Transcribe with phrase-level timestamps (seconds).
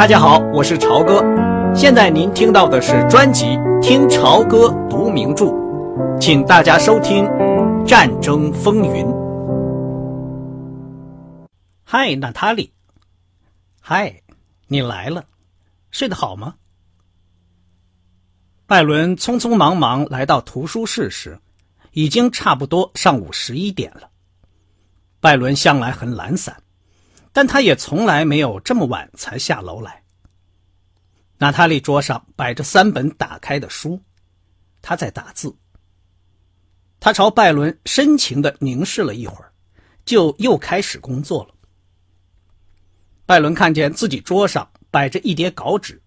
[0.00, 1.22] 大家好，我是朝哥。
[1.74, 3.44] 现在您听到的是专辑
[3.82, 5.44] 《听朝歌读名著》，
[6.18, 7.24] 请大家收听
[7.84, 9.04] 《战争风云》。
[11.84, 12.72] 嗨，娜塔莉。
[13.78, 14.22] 嗨，
[14.68, 15.26] 你来了，
[15.90, 16.54] 睡得好吗？
[18.66, 21.38] 拜伦匆匆忙忙来到图书室时，
[21.92, 24.08] 已经差不多上午十一点了。
[25.20, 26.56] 拜伦向来很懒散。
[27.40, 30.02] 但他也从来没有这么晚才下楼来。
[31.38, 33.98] 娜塔莉桌上摆着三本打开的书，
[34.82, 35.56] 她在打字。
[37.00, 39.50] 他朝拜伦深情的凝视了一会儿，
[40.04, 41.54] 就又开始工作了。
[43.24, 45.98] 拜伦看见自己桌上摆着一叠稿纸，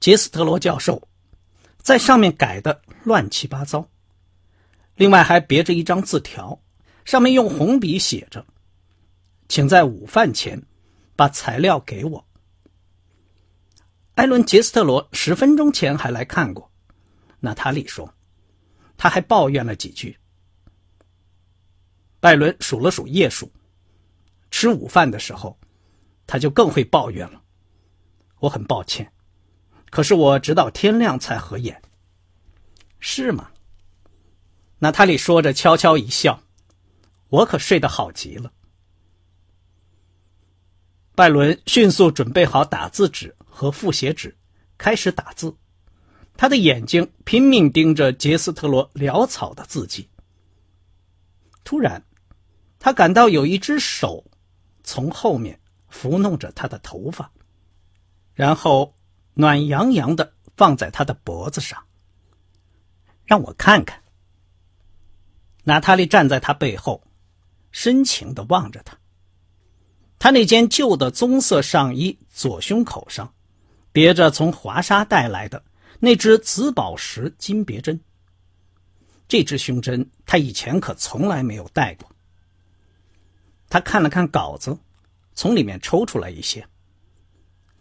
[0.00, 1.00] 杰斯特罗教授
[1.78, 3.88] 在上面改的乱七八糟，
[4.96, 6.60] 另外还别着一张字条，
[7.06, 8.44] 上面用红笔写着。
[9.48, 10.60] 请在午饭前
[11.14, 12.26] 把材料给我。
[14.14, 16.70] 艾伦·杰斯特罗十分钟前还来看过，
[17.40, 18.12] 娜塔莉说，
[18.96, 20.18] 他还抱怨了几句。
[22.18, 23.52] 拜伦数了数页数，
[24.50, 25.58] 吃午饭的时候，
[26.26, 27.42] 他就更会抱怨了。
[28.40, 29.12] 我很抱歉，
[29.90, 31.80] 可是我直到天亮才合眼。
[32.98, 33.50] 是吗？
[34.78, 36.42] 娜塔莉说着，悄悄一笑。
[37.28, 38.52] 我可睡得好极了。
[41.16, 44.36] 拜伦迅速准备好打字纸和复写纸，
[44.76, 45.56] 开始打字。
[46.36, 50.10] 他的眼睛拼命盯着杰斯特罗潦草的字迹。
[51.64, 52.04] 突然，
[52.78, 54.30] 他感到有一只手
[54.84, 55.58] 从后面
[55.90, 57.32] 抚弄着他的头发，
[58.34, 58.94] 然后
[59.32, 61.82] 暖洋洋的放在他的脖子上。
[63.24, 64.02] 让我看看。
[65.64, 67.02] 娜塔莉站在他背后，
[67.72, 68.98] 深情的望着他。
[70.18, 73.32] 他那件旧的棕色上衣左胸口上，
[73.92, 75.62] 别着从华沙带来的
[76.00, 78.00] 那只紫宝石金别针。
[79.28, 82.10] 这只胸针他以前可从来没有戴过。
[83.68, 84.78] 他看了看稿子，
[85.34, 86.66] 从里面抽出来一些。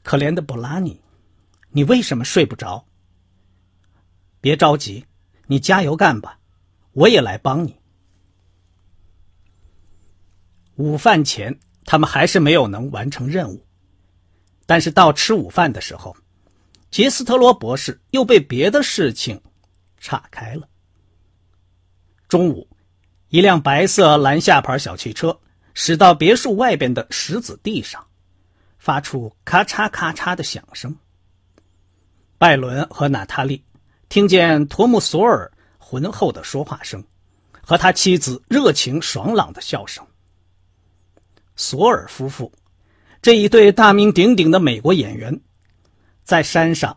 [0.04, 1.00] 可怜的布拉尼，
[1.70, 2.86] 你为什么睡不着？
[4.42, 5.06] 别着急，
[5.48, 6.40] 你加油干吧，
[6.92, 7.76] 我也来帮你。
[10.76, 11.60] 午饭前。
[11.86, 13.64] 他们还是没有能完成任务，
[14.66, 16.16] 但是到吃午饭的时候，
[16.90, 19.40] 杰斯特罗博士又被别的事情
[20.00, 20.68] 岔开了。
[22.28, 22.68] 中午，
[23.30, 25.40] 一辆白色蓝下牌小汽车
[25.76, 28.04] 驶到别墅外边的石子地上，
[28.80, 30.96] 发出咔嚓咔嚓的响声。
[32.38, 33.64] 拜伦和娜塔莉
[34.10, 37.04] 听见托姆索尔浑厚的说话声，
[37.62, 40.06] 和他妻子热情爽朗的笑声。
[41.56, 42.52] 索尔夫妇
[43.22, 45.40] 这一对大名鼎鼎的美国演员，
[46.24, 46.96] 在山上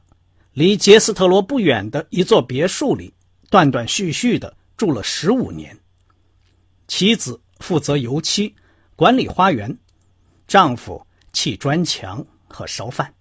[0.52, 3.14] 离杰斯特罗不远的一座别墅里，
[3.48, 5.74] 断断续续的住了十五年。
[6.86, 8.54] 妻子负责油漆、
[8.94, 9.78] 管理花园，
[10.46, 13.14] 丈夫砌砖墙和烧饭。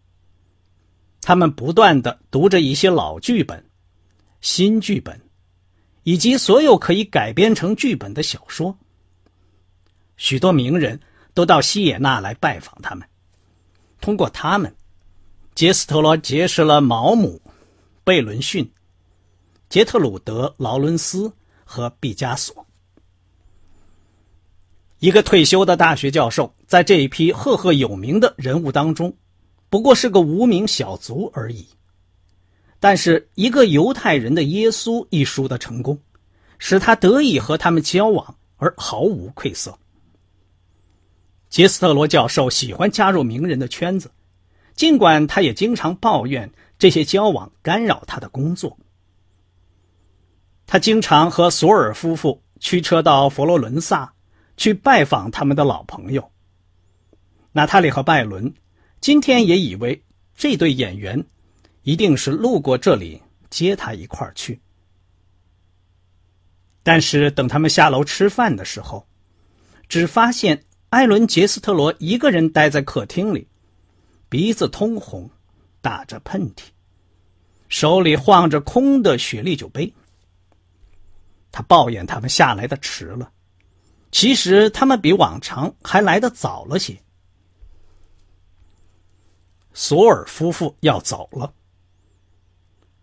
[1.22, 3.64] 他们不断的读着一些老剧本、
[4.42, 5.22] 新剧本，
[6.04, 8.78] 以及所有可以改编成剧本的小说。
[10.18, 11.00] 许多名人。
[11.38, 13.08] 都到西野纳来拜访他们。
[14.02, 14.76] 通过他们，
[15.54, 17.40] 杰斯特罗结识了毛姆、
[18.04, 18.68] 贝伦逊、
[19.70, 21.32] 杰特鲁德、劳伦斯
[21.64, 22.66] 和毕加索。
[24.98, 29.16] 一个退休的大学教授，在这一批赫赫有名的人物当中，
[29.70, 31.68] 不过是个无名小卒而已。
[32.80, 36.02] 但是，一个犹太人的耶稣一书的成功，
[36.58, 39.78] 使他得以和他们交往而毫无愧色。
[41.50, 44.12] 杰斯特罗教授喜欢加入名人的圈子，
[44.76, 48.78] 尽管他也经常抱怨这些交往干扰他的工作。
[50.66, 54.14] 他经常和索尔夫妇驱车到佛罗伦萨
[54.58, 56.32] 去拜访他们的老朋友。
[57.54, 58.54] 娜塔莉和拜伦
[59.00, 60.04] 今天也以为
[60.36, 61.26] 这对演员
[61.84, 64.60] 一定是路过这里接他一块儿去，
[66.84, 69.08] 但是等他们下楼吃饭的时候，
[69.88, 70.62] 只发现。
[70.90, 73.46] 艾伦·杰斯特罗一个人待在客厅里，
[74.30, 75.30] 鼻子通红，
[75.82, 76.62] 打着喷嚏，
[77.68, 79.94] 手里晃着空的雪莉酒杯。
[81.52, 83.30] 他抱怨他们下来的迟了，
[84.12, 86.98] 其实他们比往常还来的早了些。
[89.74, 91.54] 索尔夫妇要走了，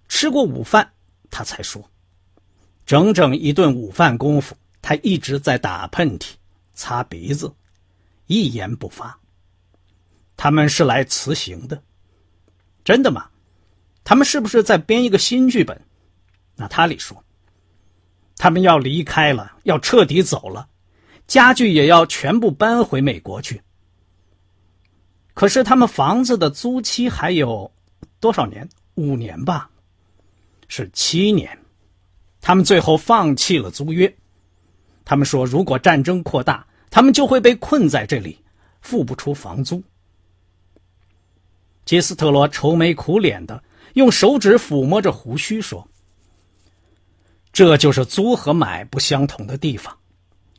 [0.08, 0.90] 吃过午饭，
[1.30, 1.90] 他才说，
[2.86, 6.30] 整整一顿午饭功夫，他一直在打喷嚏、
[6.72, 7.52] 擦鼻子。
[8.26, 9.18] 一言不发。
[10.36, 11.82] 他们是来辞行的。
[12.84, 13.30] 真的吗？
[14.02, 15.80] 他们是不是在编一个新剧本？
[16.56, 17.24] 娜塔莉说
[18.36, 20.68] ：“他们要离开了，要彻底走了，
[21.26, 23.62] 家具也要全部搬回美国去。
[25.32, 27.72] 可是他们房子的租期还有
[28.20, 28.68] 多少年？
[28.94, 29.70] 五年吧？
[30.68, 31.58] 是七年。
[32.40, 34.14] 他们最后放弃了租约。
[35.04, 38.38] 他们说，如果战争扩大，他们就会被困在这里，
[38.80, 39.82] 付不出房租。”
[41.84, 43.60] 杰斯特罗愁眉苦脸的，
[43.94, 45.88] 用手指抚摸着胡须说
[47.52, 49.92] ：“这就是租和买不相同的地方。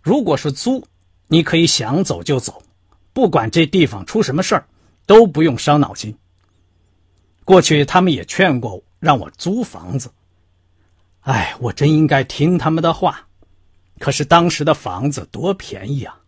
[0.03, 0.85] 如果是租，
[1.27, 2.61] 你可以想走就走，
[3.13, 4.67] 不管这地方出什么事儿，
[5.05, 6.13] 都不用伤脑筋。
[7.45, 10.11] 过去他们也劝过让我租房子，
[11.21, 13.25] 哎，我真应该听他们的话。
[13.99, 16.19] 可是当时的房子多便宜啊。”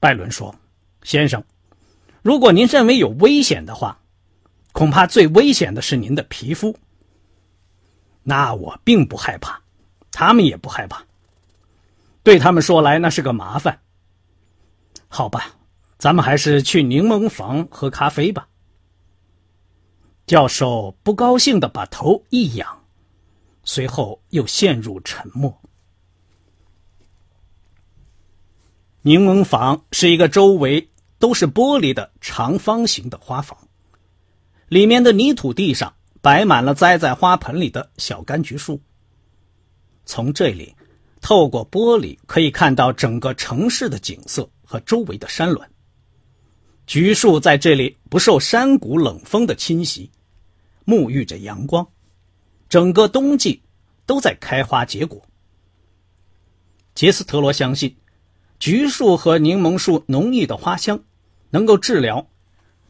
[0.00, 0.54] 拜伦说
[1.02, 1.42] ：“先生。”
[2.22, 3.98] 如果您认为有危险的话，
[4.72, 6.76] 恐怕最危险的是您的皮肤。
[8.22, 9.62] 那我并不害怕，
[10.10, 11.04] 他们也不害怕。
[12.22, 13.80] 对他们说来，那是个麻烦。
[15.08, 15.56] 好吧，
[15.96, 18.46] 咱们还是去柠檬房喝咖啡吧。
[20.26, 22.84] 教授不高兴的把头一仰，
[23.64, 25.58] 随后又陷入沉默。
[29.02, 30.88] 柠檬房是一个周围。
[31.20, 33.58] 都是玻璃的长方形的花房，
[34.68, 38.80] 里面的泥土地上摆满了栽在花盆里的小柑橘树。
[40.06, 40.72] 从这里，
[41.20, 45.68] 透过玻璃可以看到整个城市的景色和周围的山峦。
[46.86, 50.08] 橘树在这里不受山谷冷风的侵袭，
[50.86, 51.84] 沐浴着阳光，
[52.68, 53.60] 整个冬季
[54.06, 55.20] 都在开花结果。
[56.94, 57.96] 杰斯特罗相信，
[58.58, 61.02] 橘树和柠檬树浓郁的花香。
[61.50, 62.28] 能够治疗，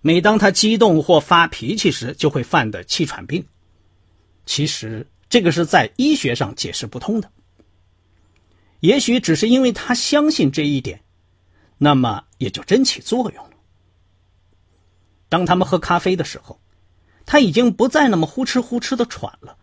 [0.00, 3.46] 每当他激动或发脾气时就会犯的气喘病。
[4.46, 7.30] 其实这个是在医学上解释不通的。
[8.80, 11.04] 也许只是因为他相信这一点，
[11.78, 13.52] 那么也就真起作用了。
[15.28, 16.60] 当他们喝咖啡的时候，
[17.26, 19.56] 他已经不再那么呼哧呼哧的喘了。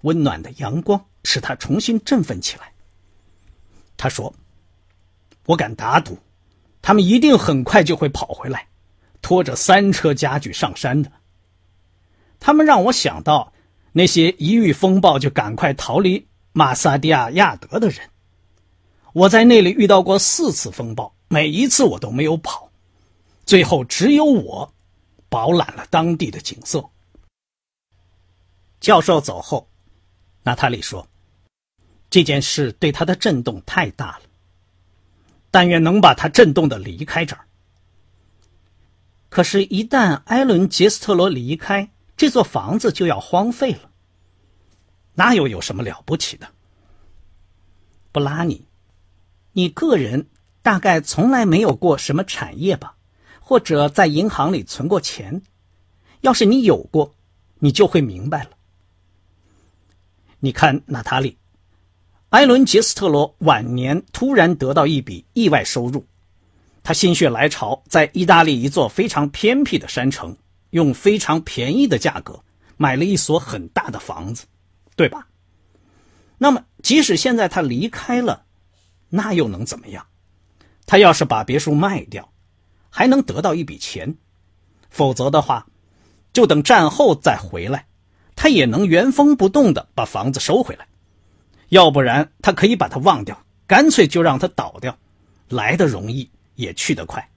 [0.00, 2.72] 温暖的阳光使他重新振奋起来。
[3.98, 4.34] 他说
[5.48, 6.16] ：“我敢打赌。”
[6.80, 8.68] 他们一定很快就会跑回来，
[9.20, 11.10] 拖着三车家具上山的。
[12.38, 13.52] 他们让我想到
[13.92, 18.08] 那些一遇风暴就赶快逃离马萨蒂亚亚德的人。
[19.12, 22.70] 我在那里遇到过四次风暴，每一次我都没有跑，
[23.44, 24.72] 最后只有我
[25.28, 26.88] 饱览了当地的景色。
[28.80, 29.68] 教授走后，
[30.44, 31.06] 娜塔莉说
[32.08, 34.20] ：“这件事对他的震动太大了。”
[35.50, 37.46] 但愿能把他震动的离开这儿。
[39.28, 43.90] 可是，一旦埃伦·杰斯特罗离开，这座房子就要荒废了。
[45.14, 46.48] 那又有什么了不起的？
[48.10, 48.66] 布拉尼，
[49.52, 50.28] 你个人
[50.62, 52.96] 大概从来没有过什么产业吧，
[53.40, 55.42] 或者在银行里存过钱？
[56.22, 57.14] 要是你有过，
[57.58, 58.50] 你就会明白了。
[60.40, 61.36] 你看，娜塔莉。
[62.30, 66.04] 艾伦·杰斯特罗晚年突然得到一笔意外收入，
[66.82, 70.36] 他心血来潮，在意大利一座非常偏僻的山城，
[70.70, 72.38] 用非常便宜的价格
[72.76, 74.44] 买了一所很大的房子，
[74.94, 75.26] 对吧？
[76.36, 78.44] 那么，即使现在他离开了，
[79.08, 80.04] 那又能怎么样？
[80.84, 82.30] 他要是把别墅卖掉，
[82.90, 84.06] 还能得到一笔钱；
[84.90, 85.66] 否则的话，
[86.34, 87.86] 就等战后再回来，
[88.36, 90.86] 他也能原封不动的把房子收回来。
[91.70, 94.98] 要不然，他可以把它忘掉，干脆就让它倒掉，
[95.48, 97.28] 来的容易，也去得快。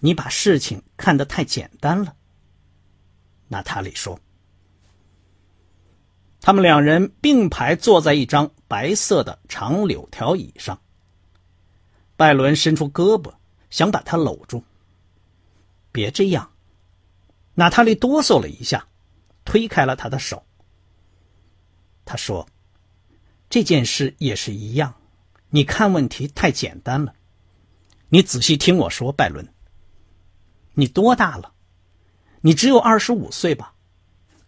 [0.00, 2.14] 你把事情看得太简单了，
[3.48, 4.20] 娜塔莉说。
[6.42, 10.78] 他们两人并排坐在一张白色的长柳条椅上。
[12.14, 13.32] 拜伦伸出胳膊，
[13.70, 14.62] 想把他搂住。
[15.90, 16.52] 别这样，
[17.54, 18.86] 娜塔莉哆嗦了一下，
[19.46, 20.44] 推开了他的手。
[22.04, 22.46] 他说。
[23.48, 24.94] 这件事也是一样，
[25.50, 27.14] 你看问题太简单了。
[28.08, 29.48] 你仔细听我说，拜伦。
[30.74, 31.52] 你多大了？
[32.40, 33.74] 你只有二十五岁吧？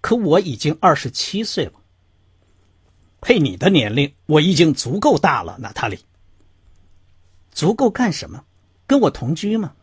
[0.00, 1.72] 可我已经二十七岁了。
[3.20, 5.98] 配你的年龄，我已经足够大了，娜塔莉。
[7.50, 8.44] 足够干什么？
[8.86, 9.74] 跟我同居吗？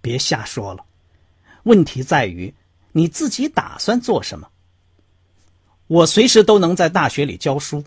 [0.00, 0.84] 别瞎说了。
[1.64, 2.54] 问题在于
[2.92, 4.50] 你自己打算做什么。
[5.86, 7.84] 我随时都能在大学里教书。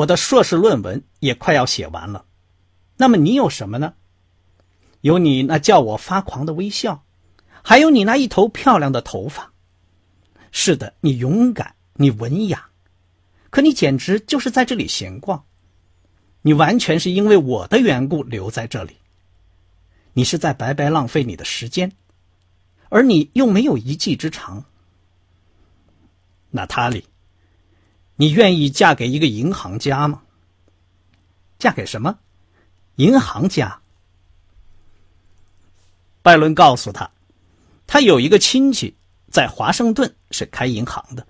[0.00, 2.24] 我的硕士论文也快要写完了，
[2.96, 3.94] 那么你有什么呢？
[5.02, 7.04] 有你那叫我发狂的微笑，
[7.62, 9.52] 还有你那一头漂亮的头发。
[10.52, 12.70] 是的，你勇敢，你文雅，
[13.50, 15.44] 可你简直就是在这里闲逛。
[16.42, 18.96] 你完全是因为我的缘故留在这里。
[20.14, 21.92] 你是在白白浪费你的时间，
[22.88, 24.64] 而你又没有一技之长。
[26.48, 27.04] 娜塔莉，
[28.20, 30.20] 你愿意嫁给一个银行家吗？
[31.58, 32.18] 嫁给什么？
[32.96, 33.80] 银行家。
[36.20, 37.10] 拜伦告诉他，
[37.86, 38.94] 他有一个亲戚
[39.30, 41.26] 在华盛顿是开银行的。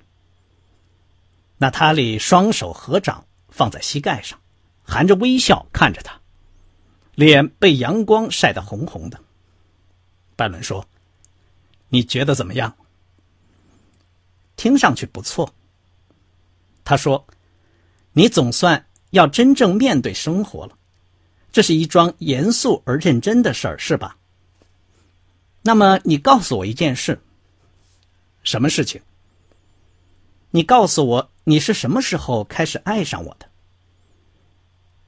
[1.59, 4.37] 娜塔莉双手合掌放在膝盖上，
[4.83, 6.21] 含着微笑看着他，
[7.15, 9.21] 脸被阳光晒得红红的。
[10.35, 10.85] 拜伦说
[11.89, 12.77] ：“你觉得怎么样？”
[14.57, 15.55] 听上去不错。
[16.91, 17.25] 他说
[18.15, 20.77] ：“你总算要真正面对生活了，
[21.53, 24.17] 这是一桩严肃而认真的事儿，是吧？”
[25.63, 27.21] 那么你告诉我一件事。
[28.43, 29.01] 什么事情？
[30.51, 33.47] 你告诉我你是什么时候开始爱上我的？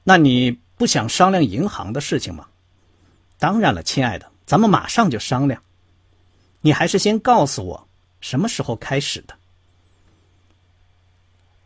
[0.05, 2.47] 那你不想商量银行的事情吗？
[3.37, 5.61] 当然了，亲爱的，咱们马上就商量。
[6.61, 7.89] 你还是先告诉我
[8.21, 9.37] 什么时候开始的。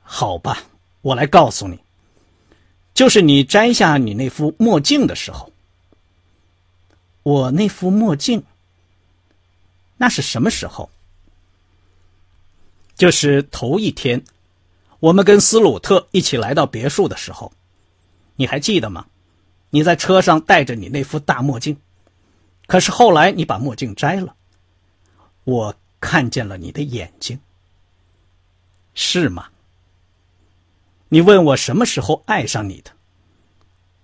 [0.10, 0.64] 好吧，
[1.02, 1.78] 我来告诉你，
[2.94, 5.52] 就是你摘下你那副墨镜的时候。
[7.24, 8.42] 我那副墨镜。
[9.98, 10.90] 那是什么时候？
[12.96, 14.24] 就是头一天，
[15.00, 17.52] 我们跟斯鲁特一起来到别墅的时候，
[18.38, 19.06] 你还记得吗？
[19.72, 21.78] 你在车上戴着你那副大墨镜，
[22.66, 24.34] 可是后来你把墨镜摘了，
[25.44, 27.38] 我看见了你的眼睛，
[28.94, 29.50] 是吗？
[31.10, 32.92] 你问我什么时候爱上你的，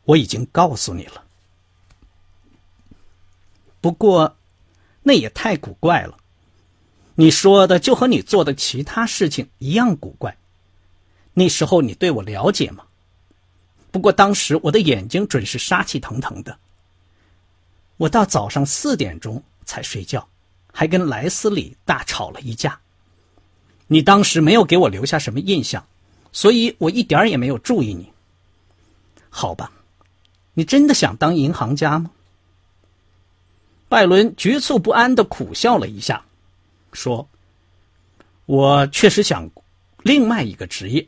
[0.05, 1.23] 我已经告诉你了。
[3.81, 4.37] 不过。
[5.05, 6.17] 那也太古怪了，
[7.15, 10.37] 你说的就和你做的其他事情一样古怪。
[11.33, 12.85] 那时候你对我了解吗？
[13.91, 16.57] 不过当时我的眼睛准是杀气腾腾的。
[17.97, 20.25] 我到早上四点钟才睡觉，
[20.71, 22.79] 还跟莱斯里大吵了一架。
[23.87, 25.85] 你当时没有给我留下什么印象，
[26.33, 28.11] 所以我一点也没有注意你。
[29.29, 29.71] 好吧，
[30.53, 32.11] 你真的想当银行家吗？
[33.87, 36.25] 拜伦局促不安的苦笑了一下，
[36.91, 37.27] 说
[38.45, 39.49] ：“我确实想
[39.99, 41.07] 另外一个职业，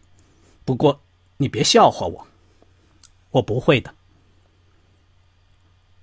[0.63, 1.01] 不过
[1.37, 2.27] 你别笑话我，
[3.31, 3.93] 我不会的。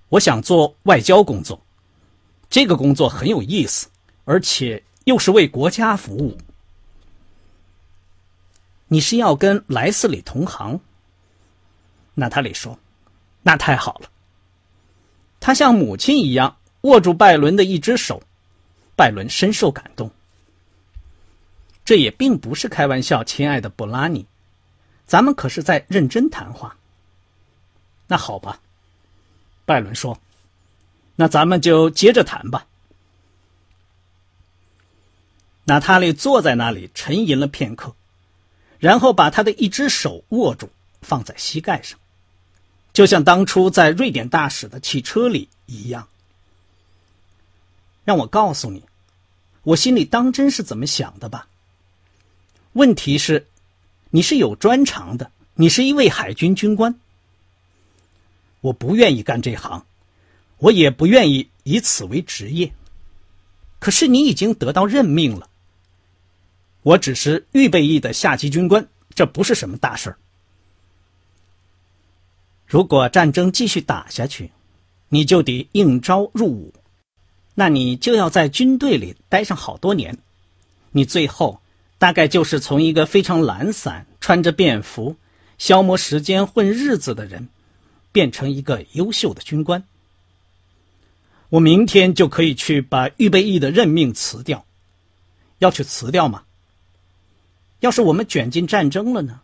[0.09, 1.59] 我想做外交工作，
[2.49, 3.87] 这个工作很有意思，
[4.25, 6.37] 而且又是为国家服务。
[8.93, 10.79] 你是要跟莱斯里同行？”
[12.15, 12.77] 娜塔莉说
[13.43, 14.09] ：“那太好了。”
[15.41, 16.55] 他像母亲一样。
[16.83, 18.21] 握住拜伦的一只手，
[18.93, 20.11] 拜伦深受感动。
[21.85, 24.25] 这也并不是开玩笑，亲爱的布拉尼，
[25.05, 26.75] 咱们可是在认真谈话。
[28.05, 28.59] 那好吧，
[29.63, 30.19] 拜伦说
[31.15, 32.67] ：“那咱们就接着谈吧。”
[35.63, 37.95] 娜塔莉坐在那里沉吟了片刻，
[38.83, 40.67] 然后把他的一只手握住，
[41.01, 41.97] 放在膝盖上，
[42.91, 46.09] 就像当初在瑞典大使的汽车里一样。
[48.03, 48.83] 让我告诉你，
[49.63, 51.47] 我心里当真是怎么想的吧。
[52.73, 53.47] 问题是，
[54.09, 56.99] 你是有专长的，你是一位海军军官。
[58.59, 59.85] 我不愿意干这行，
[60.57, 62.73] 我也不愿意以此为职业。
[63.79, 65.47] 可是你已经得到任命了。
[66.83, 70.17] 我只是预备役的下级军官，这不是什么大事儿。
[72.67, 74.51] 如果战争继续打下去，
[75.09, 76.73] 你就得应招入伍。
[77.55, 80.17] 那你就要在军队里待上好多年，
[80.91, 81.61] 你最后
[81.99, 85.15] 大概就是从一个非常懒散、穿着便服、
[85.59, 87.47] 消磨时间混日子的人，
[88.11, 89.83] 变成一个优秀的军官。
[91.49, 94.65] 我明天就可以去把预备役的任命辞掉，
[95.59, 96.43] 要去辞掉吗？
[97.83, 99.41] 要是我们卷进战争了呢？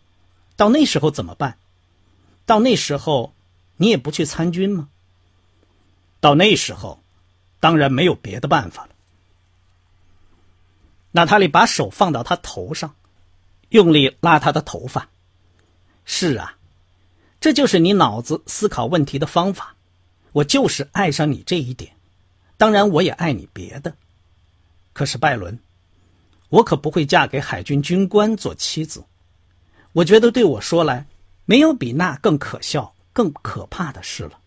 [0.55, 1.57] 到那时候怎么办？
[2.45, 3.33] 到那时候，
[3.75, 4.87] 你也不去参军吗？
[6.21, 7.01] 到那时候。
[7.61, 8.91] 当然没有别的办法了。
[11.11, 12.95] 娜塔莉把手放到他头上，
[13.67, 15.09] 用力拉他的头发。
[16.05, 16.55] 是啊，
[17.41, 19.75] 这就是你脑子思考问题的方法。
[20.31, 21.91] 我就是爱上你这一点，
[22.55, 23.93] 当然我也爱你别的。
[24.93, 25.59] 可是拜伦，
[26.49, 29.05] 我可不会嫁给海军军官做妻子。
[29.93, 31.07] 我觉得对我说来，
[31.45, 34.39] 没有比那更可笑、更可怕的事了。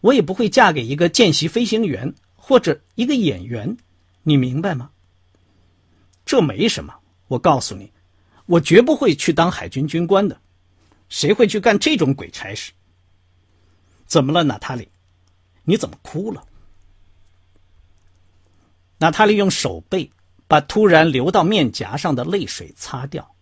[0.00, 3.76] 我也不会嫁给一个见习飞行员或者一个演员，
[4.22, 4.90] 你明白吗？
[6.24, 6.94] 这没什么，
[7.28, 7.92] 我告诉你，
[8.46, 10.40] 我绝不会去当海军军官的，
[11.08, 12.72] 谁会去干这种鬼差事？
[14.06, 14.88] 怎么了，娜塔莉？
[15.64, 16.44] 你怎么哭了？
[18.98, 20.10] 娜塔莉用手背
[20.50, 23.36] 把突然流到面颊上的泪水擦掉，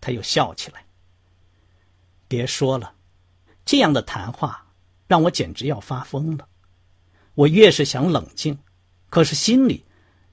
[0.00, 0.86] 他又笑起来。
[2.26, 2.94] 别说了，
[3.66, 4.64] 这样的谈话。
[5.06, 6.46] 让我简直要发疯了！
[7.34, 8.58] 我越是想冷静，
[9.08, 9.84] 可是心里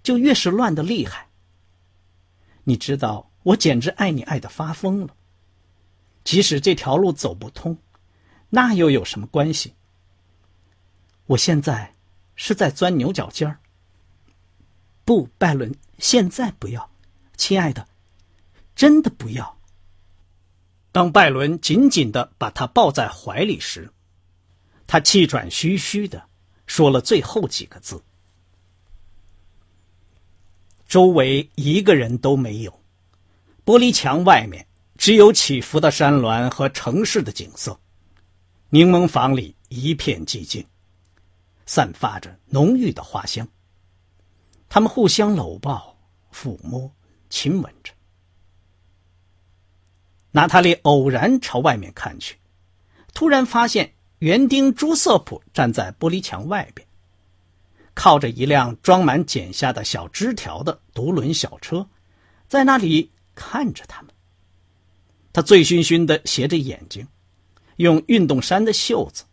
[0.04, 1.28] 就越是乱的厉害。
[2.66, 5.16] 你知道，我简直爱你爱的发疯了。
[6.26, 7.78] 即使这条路走不通，
[8.50, 9.74] 那又有什么关系？
[11.28, 11.94] 我现在
[12.36, 13.60] 是在钻牛角尖儿。
[15.06, 16.90] 不，拜伦，现在不要，
[17.38, 17.88] 亲爱的，
[18.76, 19.58] 真的不要。
[20.92, 23.92] 当拜伦紧紧的把他抱在怀里时，
[24.88, 26.28] 他气喘吁吁的
[26.66, 28.02] 说了最后几个字。
[30.88, 32.82] 周围一个人都没有，
[33.64, 34.66] 玻璃墙外面
[34.98, 37.80] 只有起伏的山峦和城市的景色。
[38.70, 40.66] 柠檬房里一片寂静，
[41.68, 43.48] 散发着浓郁的花香。
[44.76, 45.96] 他们互相搂抱、
[46.34, 46.94] 抚摸、
[47.30, 47.94] 亲吻着。
[50.32, 52.38] 娜塔莉偶然朝外面看去，
[53.14, 53.94] 突然发现。
[54.20, 56.86] 园丁朱瑟普站在玻璃墙外边，
[57.94, 61.88] 靠着一辆装满剪下的小枝条的独轮小车，
[62.50, 64.14] 在那里看着他们。
[65.32, 67.08] 他醉醺醺的斜着眼睛，
[67.78, 69.24] 用运动衫的袖子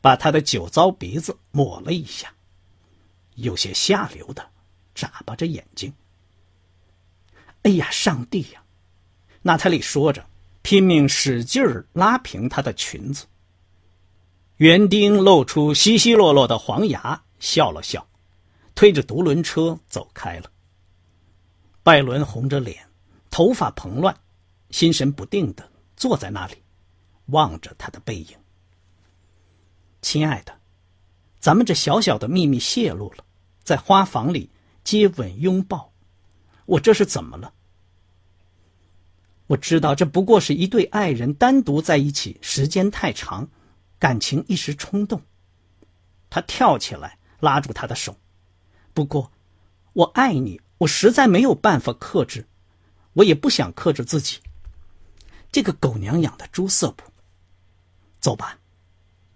[0.00, 2.32] 把他的酒糟鼻子抹了一下，
[3.34, 4.48] 有些下流的
[5.00, 5.90] 眨巴着眼睛。
[7.62, 8.62] 哎呀，上帝呀！
[9.40, 10.26] 娜塔莉说着，
[10.60, 13.24] 拼命使劲儿拉平她的裙子。
[14.58, 18.06] 园丁露出稀稀落落的黄牙，笑了笑，
[18.74, 20.50] 推着独轮车走开了。
[21.82, 22.86] 拜伦红着脸，
[23.30, 24.14] 头发蓬乱，
[24.68, 26.56] 心神不定的坐在那里，
[27.26, 28.36] 望着他的背影。
[30.02, 30.54] 亲爱的，
[31.40, 33.24] 咱们这小小的秘密泄露了，
[33.62, 34.50] 在花房里
[34.90, 35.92] 接吻拥抱，
[36.66, 37.54] 我这是怎么了？
[39.46, 43.48] 我知道这不过是一对爱人单独在一起时间太长。
[44.00, 45.22] 感情一时冲动，
[46.28, 48.16] 他跳起来拉住他的手。
[48.92, 49.30] 不过，
[49.92, 52.48] 我爱你，我实在没有办法克制，
[53.12, 54.40] 我也不想克制自己。
[55.52, 57.12] 这个狗娘养的朱瑟普，
[58.18, 58.58] 走吧，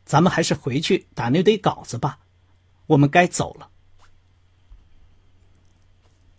[0.04, 2.18] 咱们还是回去打那堆稿子吧。
[2.86, 3.70] 我们该走了。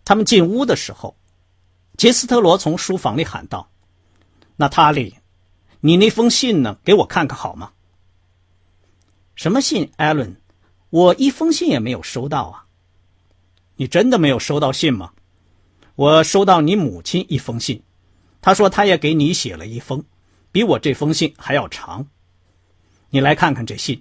[0.06, 1.16] 他们进屋的时候，
[1.98, 3.68] 杰斯特罗从书房里喊道
[4.54, 5.16] ：“娜塔莉，
[5.80, 6.78] 你那封信呢？
[6.84, 7.72] 给我看看好吗？”
[9.34, 10.40] 什么信，艾伦？
[10.90, 12.66] 我一封信也没有收到啊！
[13.74, 15.12] 你真的没有收到信吗？
[15.96, 17.82] 我收到你母亲一封信，
[18.40, 20.04] 她说她也给你写了一封，
[20.52, 22.06] 比我这封信还要长。
[23.10, 24.00] 你来看看这信，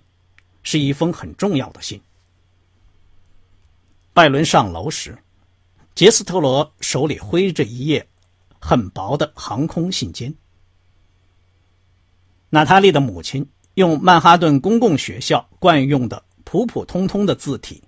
[0.61, 1.99] 是一封很重要的信。
[4.13, 5.17] 拜伦上楼时，
[5.95, 8.05] 杰斯特罗手里挥着一页
[8.59, 10.35] 很薄的航空信笺。
[12.49, 13.47] 娜塔莉的母亲。
[13.75, 17.83] 用曼哈顿公共学校惯用的普普通通的字体，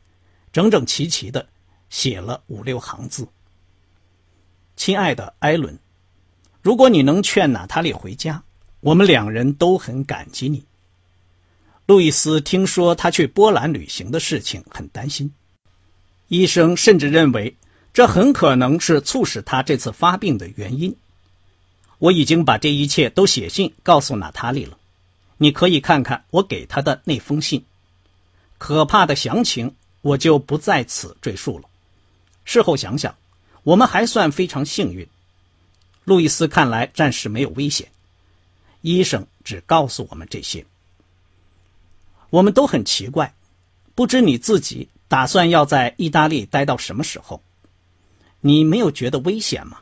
[0.51, 1.47] 整整齐齐的
[1.89, 3.25] 写了五六行字
[4.75, 5.79] ：“亲爱的艾伦，
[6.61, 8.43] 如果你能劝娜塔莉回家，
[8.81, 10.65] 我们两人都很感激你。
[11.85, 15.33] 路易斯听说他去波兰旅行的事情，很担心。
[16.27, 17.55] 医生甚至认为
[17.97, 20.95] 这很可能是促使他这次发病的原因。
[21.97, 24.77] 我已经把这一切都写信告诉娜塔莉了。”
[25.37, 27.65] 你可以看看我给他的那封信，
[28.59, 31.67] 可怕的详情我就不在此赘述了。
[32.45, 33.15] 事后想想，
[33.63, 35.07] 我们还算非常幸运。
[36.03, 37.87] 路易斯看来暂时没有危险，
[38.81, 40.63] 医生只告诉我们这些。
[42.29, 43.33] 我们都很奇怪，
[43.95, 47.41] 不知你自己打算要在意大利待到什么时候？
[48.41, 49.81] 你没有觉得危险吗？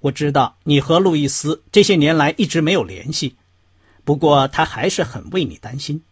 [0.00, 3.36] 我知道你和路易斯这些年来一直没有联系。
[4.02, 6.02] 不过他还是很为你担心，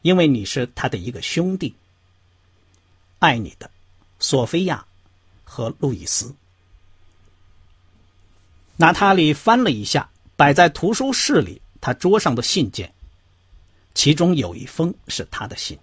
[0.00, 1.74] 因为你是他的一个兄弟。
[3.18, 3.70] 爱你的，
[4.18, 4.86] 索菲亚
[5.44, 6.34] 和路易斯。
[8.76, 12.92] 娜塔莉翻了一下摆在图书室里他桌上的信件，
[13.94, 15.78] 其中有一封是他的信，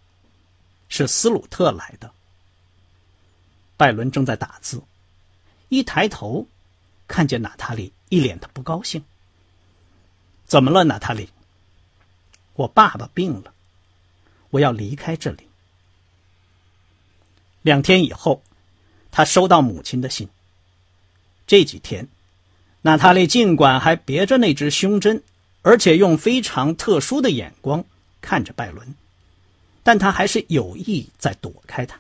[0.90, 2.12] 是斯鲁特来的。
[3.82, 4.84] 拜伦正在打字，
[5.70, 6.46] 一抬头，
[7.08, 9.04] 看见娜塔莉一脸的不高兴。
[10.46, 11.28] 怎么了，娜塔莉？
[12.54, 13.52] 我爸爸病了，
[14.52, 15.48] 我要离开这里。
[17.64, 18.44] 两天以后，
[19.10, 20.30] 他收到母亲的信。
[21.48, 22.08] 这几天，
[22.84, 25.24] 娜塔莉尽管还别着那只胸针，
[25.64, 27.84] 而且用非常特殊的眼光
[28.22, 28.94] 看着拜伦，
[29.82, 32.00] 但他还是有意在躲开他。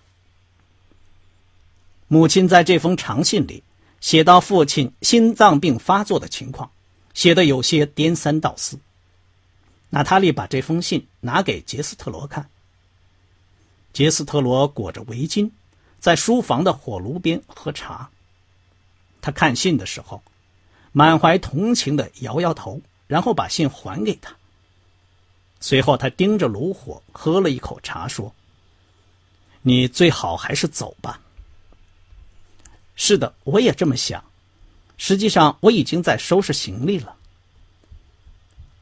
[2.14, 3.64] 母亲在这封长信里
[4.02, 6.70] 写到父亲心脏病发作的情况，
[7.14, 8.78] 写的有些颠三倒四。
[9.90, 12.50] 娜塔莉把这封信拿给杰斯特罗看。
[13.94, 15.52] 杰斯特罗裹着围巾，
[16.02, 18.10] 在书房的火炉边喝茶。
[19.22, 20.22] 他看信的时候，
[20.92, 24.36] 满怀同情的摇摇头，然后把信还给他。
[25.62, 28.36] 随后，他盯着炉火喝了一口茶，说
[29.64, 31.18] ：“你最好还是走吧。
[32.96, 34.24] ”“是的，我也这么想。
[34.98, 37.16] 实际上，我已经在收拾行李了。”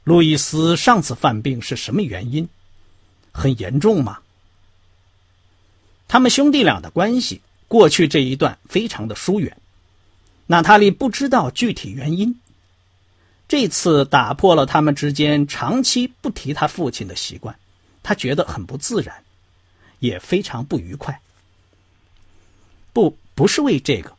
[0.04, 2.50] 路易斯上次犯病是什么原因？
[3.32, 4.19] 很严重吗？
[6.08, 9.56] 他们兄弟俩的关系过去这一段非常的疏远，
[10.48, 12.39] 娜塔莉不知道具体原因。
[13.48, 17.56] 这次打破了他们之间长期不提他父亲的习惯，
[18.02, 19.24] 他觉得很不自然，
[20.00, 21.22] 也非常不愉快。
[22.91, 24.17] 不，不是为这个。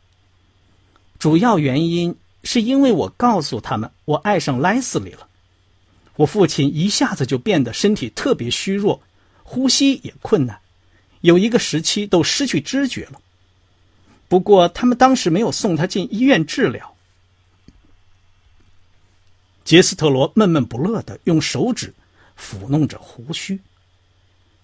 [1.19, 5.27] 主要原因是因为我告诉他们我爱上莱斯利了，
[6.15, 9.03] 我父亲一下子就变得身体特别虚弱，
[9.43, 10.59] 呼吸也困难。
[11.19, 13.21] 有一个时期都失去知觉了。
[14.27, 16.95] 不过他们当时没有送他进医院治疗。
[19.63, 21.93] 杰斯特罗闷闷不乐的用手指
[22.35, 23.59] 抚弄着胡须。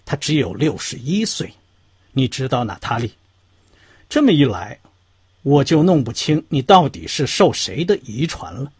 [0.04, 1.54] 他只有六十一岁，
[2.10, 3.12] 你知道，娜塔莉。
[4.08, 4.78] 这么一来，
[5.42, 8.72] 我就弄不清你到底是受谁的遗传了。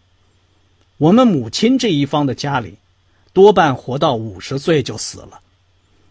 [0.96, 2.78] 我们母亲这一方的家里，
[3.32, 5.40] 多半活到五十岁就死了。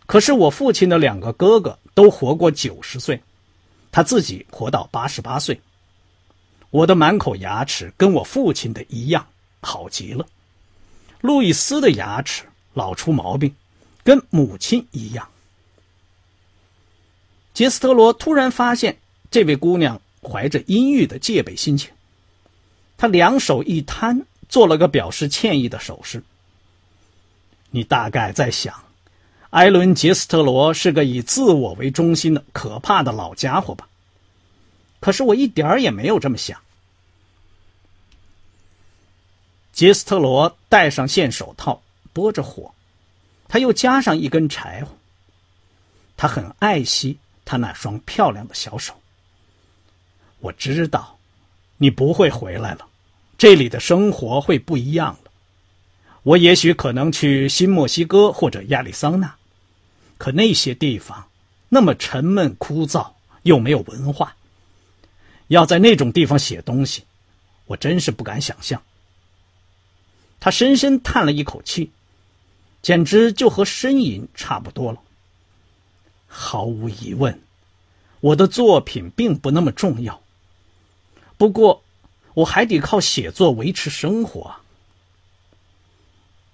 [0.05, 3.21] 可是我父亲的两个哥哥都活过九十岁，
[3.91, 5.59] 他自己活到八十八岁。
[6.69, 9.25] 我的满口牙齿跟我父亲的一样
[9.61, 10.25] 好极了。
[11.21, 13.53] 路易斯的牙齿老出毛病，
[14.03, 15.27] 跟母亲一样。
[17.53, 18.97] 杰斯特罗突然发现
[19.29, 21.91] 这位姑娘怀着阴郁的戒备心情，
[22.97, 26.23] 她两手一摊，做了个表示歉意的手势。
[27.71, 28.73] 你大概在想。
[29.51, 33.87] 埃伦·杰斯特罗是个以自我为中心的可怕的老家伙吧？
[34.99, 36.59] 可是我一点儿也没有这么想。
[39.71, 42.73] 杰斯特罗戴上线手套，拨着火，
[43.47, 44.91] 他又加上一根柴火。
[46.17, 48.99] 他很爱惜他那双漂亮的小手。
[50.39, 51.17] 我知道，
[51.77, 52.87] 你不会回来了，
[53.37, 55.31] 这里的生活会不一样了。
[56.23, 59.33] 我也许可能去新墨西哥或者亚利桑那。
[60.17, 61.29] 可那些地方
[61.69, 63.11] 那么沉闷枯燥，
[63.43, 64.35] 又没有文化。
[65.47, 67.03] 要在那种地方写东西，
[67.65, 68.81] 我真是不敢想象。
[70.39, 71.91] 他深深叹了一口气，
[72.81, 74.99] 简直就和呻吟差不多了。
[76.27, 77.39] 毫无疑问，
[78.19, 80.21] 我的作品并不那么重要。
[81.37, 81.83] 不过，
[82.33, 84.55] 我还得靠写作维持生活。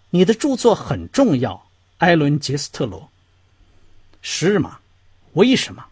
[0.10, 1.68] 你的著作很重要，
[1.98, 3.10] 艾伦·杰斯特罗。
[4.22, 4.80] 是吗？
[5.34, 5.86] 为什么？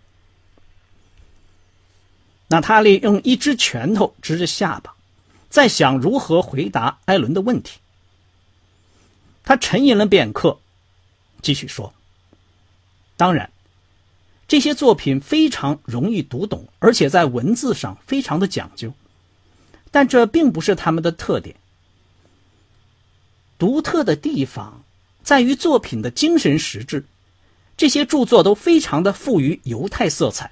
[2.48, 4.94] 娜塔莉用一只拳头支着下巴，
[5.50, 7.80] 在想如何回答艾伦的问题。
[9.44, 10.60] 他沉吟了片刻，
[11.42, 11.94] 继续说
[13.18, 13.52] ：“当然，
[14.52, 18.92] 这些作品非常容易读懂，而且在文字上非常的讲究，
[19.92, 21.56] 但这并不是他们的特点。
[23.58, 24.84] 独特的地方
[25.24, 27.06] 在于作品的精神实质。”
[27.78, 30.52] 这些著作都非常的富于犹太色彩，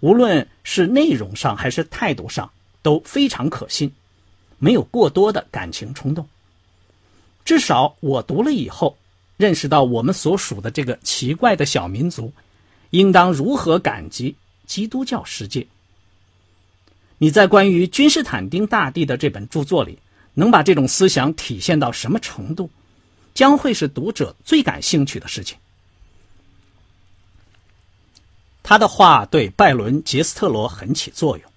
[0.00, 2.50] 无论是内容上还是态度上
[2.82, 3.92] 都非常可信，
[4.58, 6.28] 没有过多的感情冲动。
[7.44, 8.98] 至少我读了以后，
[9.36, 12.32] 认识到我们所属的这个奇怪的小民族，
[12.90, 15.66] 应当如何感激基督教世界。
[17.18, 19.98] 你在关于君士坦丁大帝的这本著作里，
[20.34, 22.70] 能把这种思想体现到什么程度，
[23.34, 25.58] 将会是读者最感兴趣的事情。
[28.62, 31.50] 他的话对拜伦·杰斯特罗很起作用。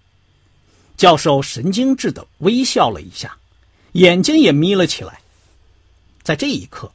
[0.97, 3.37] 教授神经质的微笑了一下，
[3.93, 5.21] 眼睛也眯了起来。
[6.21, 6.91] 在这一刻，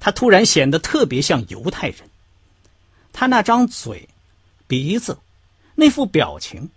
[0.00, 2.07] 他突然显得特别像犹太人。
[3.18, 4.08] 他那张嘴、
[4.68, 5.18] 鼻子、
[5.74, 6.70] 那副表情，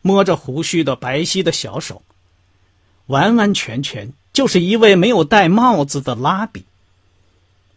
[0.00, 2.00] 摸着胡须的白皙的小手，
[3.04, 6.64] 完完全全就是一位没有戴帽子的拉比。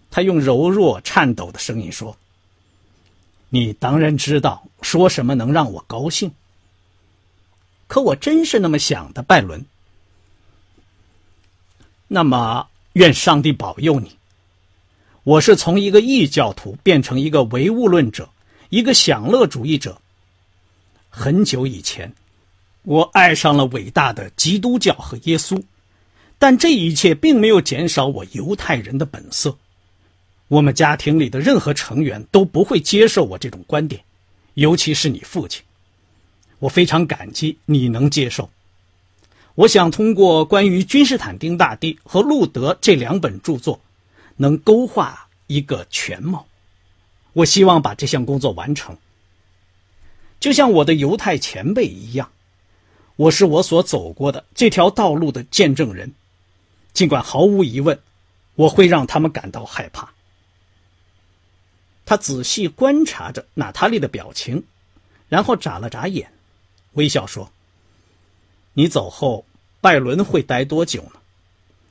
[0.10, 2.16] 他用柔弱颤抖的声音说
[3.52, 6.32] ：“你当然知道说什么能让我高兴。
[7.88, 9.66] 可我真是那么想的，拜伦。
[12.08, 14.17] 那么，愿上帝保佑你。
[15.28, 18.30] 我是从一个异教徒变成一个唯物论者，
[18.70, 20.00] 一个享乐主义者。
[21.10, 22.10] 很久以前，
[22.84, 25.62] 我爱上了伟大的基督教和耶稣。”
[26.40, 29.54] 但这一切并没有减少我犹太人的本色。
[30.48, 34.02] 我们家庭里的任何成员都不会接受我这种观点，
[34.54, 35.62] 尤其是你父亲。
[36.60, 38.50] 我非常感激你能接受。
[39.56, 43.78] 我想通过关于君士坦丁大帝和路德这两本著作，
[44.38, 46.48] 能勾画一个全貌。
[47.34, 48.98] 我希望把这项工作完成，
[50.40, 52.32] 就像我的犹太前辈一样。
[53.16, 56.14] 我是我所走过的这条道路的见证人。
[56.94, 58.00] 尽管毫无疑问，
[58.56, 60.14] 我会让他们感到害怕。
[62.06, 64.64] 他仔细观察着娜塔莉的表情，
[65.30, 66.32] 然后眨了眨眼，
[66.94, 67.52] 微笑说
[68.74, 69.46] ：“你走后，
[69.82, 71.20] 拜伦会待多久呢？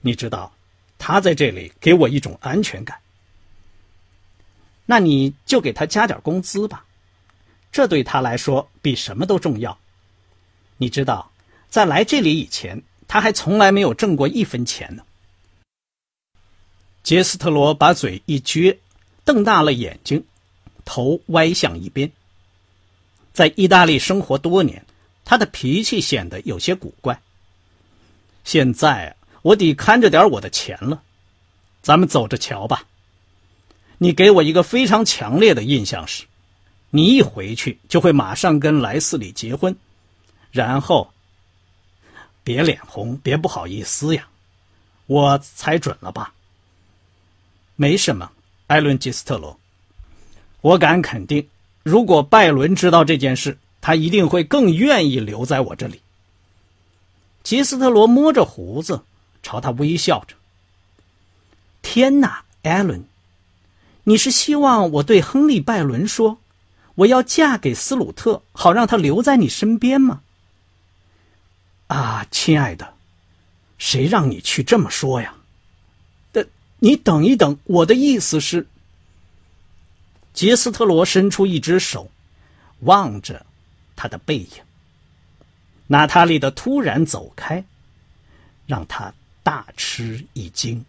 [0.00, 0.55] 你知道，
[0.98, 2.98] 他在这里给我一种安全感。
[4.84, 6.84] 那你就给他加点工资吧，
[7.72, 9.78] 这对他来说比什么都重要。
[10.76, 11.30] 你知道，
[11.68, 15.04] 在来这里以前。”他还从来没有挣过一分钱呢。
[17.04, 18.78] 杰斯特罗把嘴一撅，
[19.24, 20.24] 瞪大了眼睛，
[20.84, 22.10] 头歪向一边。
[23.32, 24.84] 在意大利生活多年，
[25.24, 27.22] 他的脾气显得有些古怪。
[28.42, 29.15] 现在
[29.46, 31.00] 我得看着点我的钱了，
[31.80, 32.84] 咱们走着瞧吧。
[33.96, 36.24] 你给我一个非常强烈的印象是，
[36.90, 39.74] 你一回去就会马上跟莱斯里结婚，
[40.50, 41.08] 然后。
[42.42, 44.28] 别脸红，别不好意思呀，
[45.06, 46.32] 我猜准了吧？
[47.74, 48.30] 没什么，
[48.68, 49.58] 艾伦·吉斯特罗，
[50.60, 51.44] 我敢肯定，
[51.82, 56.00] 如果拜伦知道这件事，他一定会更愿意留在我这里。
[57.42, 59.02] 吉斯特罗摸着胡子，
[59.46, 60.34] 朝他微笑着。
[61.80, 63.04] 天哪，艾伦，
[64.02, 66.38] 你是希望我对亨利·拜伦说，
[66.96, 70.22] 我要嫁给斯鲁特，好让他留在你身边吗？
[71.86, 72.94] 啊，亲爱的，
[73.78, 75.36] 谁让你去这么说呀？
[76.32, 76.48] 的，
[76.80, 78.66] 你等一等，我的意思是。
[80.34, 82.10] 杰斯特罗伸出一只手，
[82.80, 83.46] 望着
[83.94, 84.48] 他的背影。
[85.86, 87.64] 娜塔莉的突然走开，
[88.66, 89.14] 让他
[89.46, 90.84] 大吃一惊。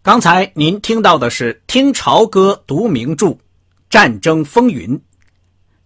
[0.00, 3.26] 刚才您听到的是听潮歌读名著
[3.90, 4.96] 《战争风云》，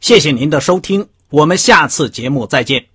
[0.00, 1.08] 谢谢您的收听。
[1.30, 2.93] 我们下次节目再见。